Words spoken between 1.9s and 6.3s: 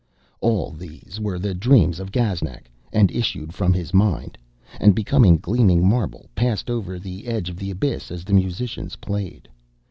of Gaznak, and issued from his mind, and, becoming gleaming marble,